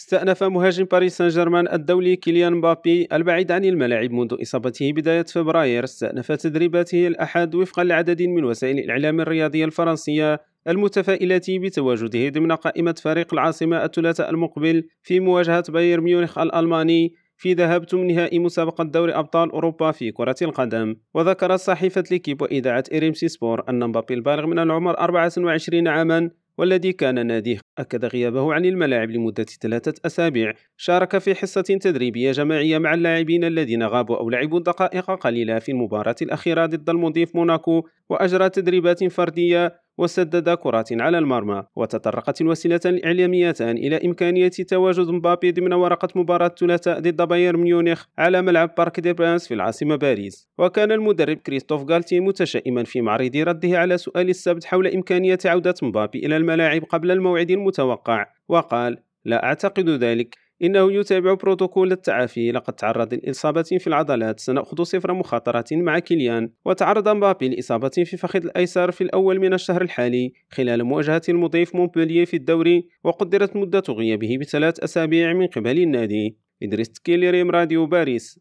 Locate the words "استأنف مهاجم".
0.00-0.84